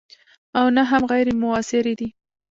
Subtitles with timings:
[0.59, 2.09] او نه هم غیر موثرې دي.